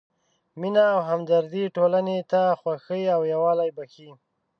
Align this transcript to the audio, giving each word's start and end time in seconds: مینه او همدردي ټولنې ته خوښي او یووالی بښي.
مینه 0.59 0.83
او 0.93 0.99
همدردي 1.09 1.63
ټولنې 1.75 2.17
ته 2.31 2.41
خوښي 2.61 3.03
او 3.15 3.21
یووالی 3.33 3.69
بښي. 3.77 4.09